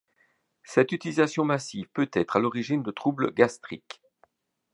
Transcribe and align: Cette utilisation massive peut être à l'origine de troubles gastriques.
Cette 0.63 0.93
utilisation 0.93 1.45
massive 1.45 1.87
peut 1.93 2.09
être 2.13 2.37
à 2.37 2.39
l'origine 2.39 2.81
de 2.81 2.89
troubles 2.89 3.31
gastriques. 3.35 4.01